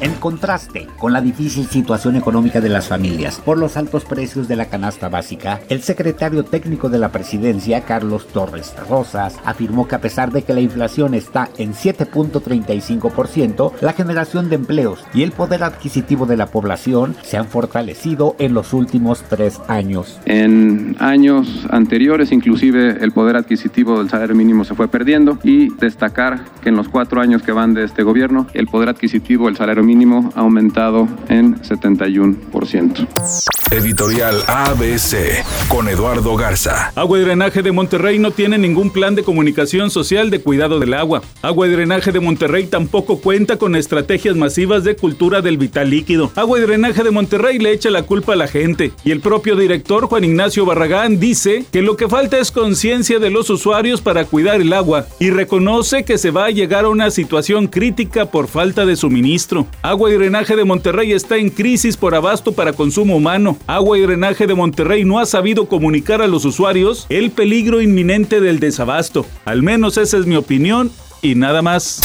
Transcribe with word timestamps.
En 0.00 0.12
contraste 0.14 0.88
con 0.98 1.12
la 1.14 1.22
difícil 1.22 1.66
situación 1.66 2.16
económica 2.16 2.60
de 2.60 2.68
las 2.68 2.88
familias 2.88 3.40
por 3.44 3.56
los 3.56 3.78
altos 3.78 4.04
precios 4.04 4.46
de 4.46 4.54
la 4.56 4.66
canasta 4.66 5.08
básica, 5.08 5.60
el 5.70 5.80
secretario 5.82 6.44
técnico 6.44 6.90
de 6.90 6.98
la 6.98 7.10
presidencia, 7.10 7.80
Carlos 7.80 8.28
Torres 8.28 8.74
Rosas, 8.88 9.36
afirmó 9.44 9.88
que 9.88 9.94
a 9.94 10.00
pesar 10.00 10.30
de 10.32 10.42
que 10.42 10.52
la 10.52 10.60
inflación 10.60 11.14
está 11.14 11.48
en 11.56 11.72
7.35%, 11.72 13.72
la 13.80 13.94
generación 13.94 14.50
de 14.50 14.56
empleos 14.56 15.02
y 15.14 15.22
el 15.22 15.32
poder 15.32 15.64
adquisitivo 15.64 16.26
de 16.26 16.36
la 16.36 16.44
población 16.46 17.16
se 17.22 17.38
han 17.38 17.46
fortalecido 17.46 18.36
en 18.38 18.52
los 18.52 18.74
últimos 18.74 19.22
tres 19.22 19.60
años. 19.66 20.20
En 20.26 20.96
años 20.98 21.66
anteriores, 21.70 22.32
inclusive, 22.32 22.98
el 23.00 23.12
poder 23.12 23.36
adquisitivo 23.36 23.98
del 23.98 24.10
salario 24.10 24.34
mínimo 24.34 24.64
se 24.64 24.74
fue 24.74 24.88
perdiendo 24.88 25.38
y 25.42 25.74
destacar 25.76 26.44
que 26.62 26.68
en 26.68 26.76
los 26.76 26.88
cuatro 26.88 27.22
años 27.22 27.42
que 27.42 27.52
van 27.52 27.72
de 27.72 27.84
este 27.84 28.02
gobierno, 28.02 28.46
el 28.52 28.66
poder 28.66 28.90
adquisitivo 28.90 29.46
del 29.46 29.56
salario 29.56 29.85
mínimo 29.86 30.30
ha 30.34 30.40
aumentado 30.40 31.08
en 31.28 31.54
71%. 31.62 33.55
Editorial 33.72 34.44
ABC 34.46 35.44
con 35.66 35.88
Eduardo 35.88 36.36
Garza. 36.36 36.92
Agua 36.94 37.18
y 37.18 37.22
Drenaje 37.22 37.62
de 37.62 37.72
Monterrey 37.72 38.16
no 38.20 38.30
tiene 38.30 38.58
ningún 38.58 38.90
plan 38.90 39.16
de 39.16 39.24
comunicación 39.24 39.90
social 39.90 40.30
de 40.30 40.40
cuidado 40.40 40.78
del 40.78 40.94
agua. 40.94 41.22
Agua 41.42 41.66
y 41.66 41.70
Drenaje 41.70 42.12
de 42.12 42.20
Monterrey 42.20 42.68
tampoco 42.68 43.18
cuenta 43.18 43.56
con 43.56 43.74
estrategias 43.74 44.36
masivas 44.36 44.84
de 44.84 44.94
cultura 44.94 45.42
del 45.42 45.58
vital 45.58 45.90
líquido. 45.90 46.30
Agua 46.36 46.60
y 46.60 46.62
Drenaje 46.62 47.02
de 47.02 47.10
Monterrey 47.10 47.58
le 47.58 47.72
echa 47.72 47.90
la 47.90 48.04
culpa 48.04 48.34
a 48.34 48.36
la 48.36 48.46
gente 48.46 48.92
y 49.04 49.10
el 49.10 49.18
propio 49.20 49.56
director 49.56 50.06
Juan 50.06 50.22
Ignacio 50.22 50.64
Barragán 50.64 51.18
dice 51.18 51.64
que 51.72 51.82
lo 51.82 51.96
que 51.96 52.08
falta 52.08 52.38
es 52.38 52.52
conciencia 52.52 53.18
de 53.18 53.30
los 53.30 53.50
usuarios 53.50 54.00
para 54.00 54.26
cuidar 54.26 54.60
el 54.60 54.72
agua 54.72 55.06
y 55.18 55.30
reconoce 55.30 56.04
que 56.04 56.18
se 56.18 56.30
va 56.30 56.46
a 56.46 56.50
llegar 56.50 56.84
a 56.84 56.90
una 56.90 57.10
situación 57.10 57.66
crítica 57.66 58.26
por 58.26 58.46
falta 58.46 58.86
de 58.86 58.94
suministro. 58.94 59.66
Agua 59.82 60.12
y 60.12 60.14
Drenaje 60.14 60.54
de 60.54 60.64
Monterrey 60.64 61.10
está 61.10 61.36
en 61.36 61.50
crisis 61.50 61.96
por 61.96 62.14
abasto 62.14 62.52
para 62.52 62.72
consumo 62.72 63.16
humano. 63.16 63.55
Agua 63.66 63.98
y 63.98 64.02
Drenaje 64.02 64.46
de 64.46 64.54
Monterrey 64.54 65.04
no 65.04 65.18
ha 65.18 65.26
sabido 65.26 65.66
comunicar 65.66 66.22
a 66.22 66.26
los 66.26 66.44
usuarios 66.44 67.06
el 67.08 67.30
peligro 67.30 67.80
inminente 67.80 68.40
del 68.40 68.60
desabasto. 68.60 69.26
Al 69.44 69.62
menos 69.62 69.96
esa 69.98 70.18
es 70.18 70.26
mi 70.26 70.36
opinión 70.36 70.90
y 71.22 71.34
nada 71.34 71.62
más. 71.62 72.00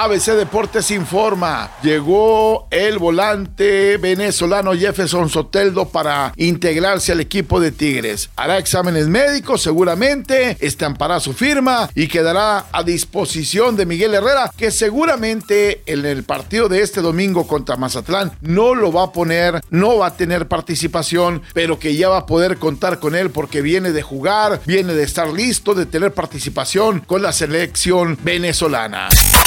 ABC 0.00 0.36
Deportes 0.36 0.92
informa, 0.92 1.72
llegó 1.82 2.68
el 2.70 2.98
volante 2.98 3.96
venezolano 3.96 4.72
Jefferson 4.72 5.28
Soteldo 5.28 5.88
para 5.88 6.32
integrarse 6.36 7.10
al 7.10 7.20
equipo 7.20 7.58
de 7.58 7.72
Tigres. 7.72 8.30
Hará 8.36 8.58
exámenes 8.58 9.08
médicos 9.08 9.60
seguramente, 9.60 10.56
estampará 10.60 11.18
su 11.18 11.32
firma 11.32 11.90
y 11.96 12.06
quedará 12.06 12.66
a 12.70 12.84
disposición 12.84 13.74
de 13.74 13.86
Miguel 13.86 14.14
Herrera, 14.14 14.52
que 14.56 14.70
seguramente 14.70 15.82
en 15.86 16.06
el 16.06 16.22
partido 16.22 16.68
de 16.68 16.82
este 16.82 17.00
domingo 17.00 17.48
contra 17.48 17.76
Mazatlán 17.76 18.30
no 18.40 18.76
lo 18.76 18.92
va 18.92 19.06
a 19.06 19.12
poner, 19.12 19.60
no 19.70 19.98
va 19.98 20.06
a 20.06 20.16
tener 20.16 20.46
participación, 20.46 21.42
pero 21.54 21.80
que 21.80 21.96
ya 21.96 22.08
va 22.08 22.18
a 22.18 22.26
poder 22.26 22.58
contar 22.58 23.00
con 23.00 23.16
él 23.16 23.30
porque 23.30 23.62
viene 23.62 23.90
de 23.90 24.02
jugar, 24.02 24.60
viene 24.64 24.94
de 24.94 25.02
estar 25.02 25.26
listo, 25.32 25.74
de 25.74 25.86
tener 25.86 26.14
participación 26.14 27.00
con 27.00 27.20
la 27.20 27.32
selección 27.32 28.16
venezolana. 28.22 28.47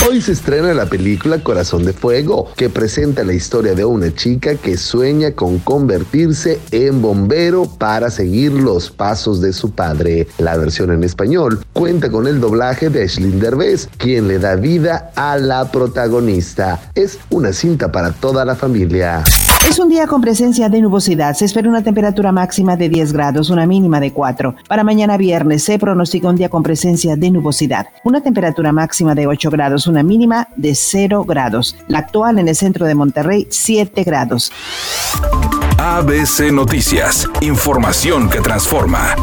Hoy 0.08 0.22
se 0.22 0.32
estrena 0.32 0.74
la 0.74 0.86
película 0.86 1.44
Corazón 1.44 1.86
de 1.86 1.94
Fuego, 1.94 2.52
que 2.56 2.70
presenta 2.70 3.24
la 3.24 3.34
historia 3.34 3.74
de 3.74 3.86
una 3.86 4.14
chica 4.14 4.56
que 4.56 4.78
sueña 4.78 5.32
con 5.32 5.60
convertirse 5.60 6.60
en 6.72 7.02
bombero 7.02 7.66
para 7.66 8.10
seguir 8.10 8.52
los 8.52 8.92
pasos 8.92 9.42
de 9.42 9.54
su 9.54 9.72
padre. 9.72 10.28
La 10.38 10.58
versión 10.58 10.92
en 10.92 11.04
español 11.04 11.64
cuenta 11.74 12.10
con 12.10 12.28
el 12.28 12.40
doblaje 12.40 12.90
de 12.90 13.04
Ashley 13.04 13.32
Derbez, 13.32 13.90
quien 13.98 14.28
le 14.28 14.40
da 14.40 14.56
vida 14.56 15.12
a 15.16 15.38
la 15.38 15.72
protagonista. 15.72 16.80
Es 16.96 17.20
una 17.30 17.54
cinta 17.54 17.92
para 17.92 18.12
toda 18.12 18.46
la 18.46 18.56
familia. 18.56 19.24
Es 19.68 19.80
un 19.80 19.90
día 19.90 20.08
con 20.08 20.22
presencia 20.22 20.70
de 20.70 20.82
nubosidad. 20.82 21.36
Se 21.36 21.46
espera 21.46 21.70
una 21.70 21.84
temperatura 21.84 22.32
máxima 22.32 22.76
de 22.76 22.90
10 22.90 23.14
grados, 23.14 23.50
una 23.50 23.66
mínima 23.66 24.00
de 24.00 24.12
4. 24.12 24.56
Para 24.68 24.84
mañana 24.84 25.18
viernes 25.18 25.64
se 25.64 25.80
pronostica 25.80 26.30
un 26.30 26.36
día 26.36 26.50
con 26.50 26.64
presencia 26.64 27.16
de 27.16 27.32
nubosidad. 27.32 27.88
Una 28.04 28.22
temperatura 28.22 28.72
máxima 28.72 29.16
de 29.16 29.28
8 29.28 29.50
grados, 29.50 29.88
una 29.88 30.04
mínima 30.04 30.48
de 30.56 30.76
0 30.76 31.24
grados. 31.26 31.78
La 31.88 32.00
actual 32.00 32.40
en 32.40 32.48
el 32.48 32.56
centro 32.56 32.86
de 32.86 32.96
Monterrey, 32.96 33.48
7 33.50 34.04
grados. 34.04 34.52
ABC 35.78 36.52
Noticias. 36.52 37.30
Información 37.42 38.30
que 38.30 38.42
transforma. 38.42 39.16